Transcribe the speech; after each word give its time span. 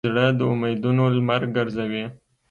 زړه 0.09 0.25
د 0.37 0.39
امیدونو 0.53 1.03
لمر 1.15 1.41
ګرځوي. 1.55 2.05